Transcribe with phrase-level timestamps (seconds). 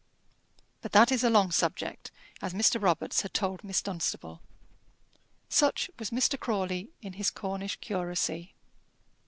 [0.81, 2.09] But that is a long subject,
[2.41, 2.81] as Mr.
[2.81, 4.41] Robarts had told Miss Dunstable.
[5.47, 6.39] Such was Mr.
[6.39, 8.55] Crawley in his Cornish curacy.